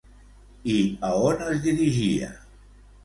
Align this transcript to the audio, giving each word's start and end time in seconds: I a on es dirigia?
I 0.75 0.77
a 1.09 1.11
on 1.27 1.45
es 1.49 1.61
dirigia? 1.67 2.31